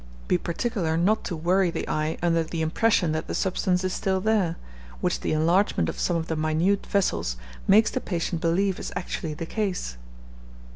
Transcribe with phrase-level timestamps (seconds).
[0.27, 4.19] Be particular not to worry the eye, under the impression that the substance is still
[4.19, 4.55] there,
[4.99, 9.35] which the enlargement of some of the minute vessels makes the patient believe is actually
[9.35, 9.97] the case.